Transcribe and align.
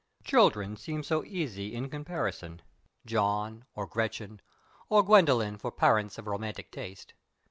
Children 0.23 0.77
seem 0.77 1.03
so 1.03 1.23
easy 1.23 1.75
in 1.75 1.87
comparison 1.87 2.63
John 3.05 3.65
or 3.75 3.85
Gretchen, 3.85 4.41
or 4.89 5.03
Gwendolyn 5.03 5.59
for 5.59 5.71
parents 5.71 6.17
of 6.17 6.25
romantic 6.25 6.71
taste. 6.71 7.13